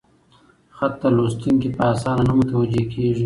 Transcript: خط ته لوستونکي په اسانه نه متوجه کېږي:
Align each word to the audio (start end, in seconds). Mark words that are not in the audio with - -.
خط 0.77 0.93
ته 1.01 1.07
لوستونکي 1.15 1.69
په 1.75 1.81
اسانه 1.93 2.23
نه 2.29 2.33
متوجه 2.39 2.83
کېږي: 2.93 3.19